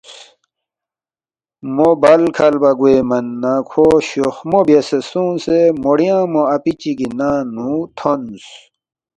[1.75, 7.69] مو بَل کھلبا گوے من نہ کھو شوخمو بیاسے سونگسے موڑیانگمو اپی چِگی ننگ نُو
[7.97, 8.45] تھونس